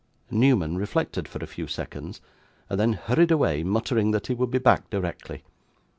[0.31, 2.21] Newman reflected for a few seconds,
[2.71, 5.43] and then hurried away, muttering that he would be back directly.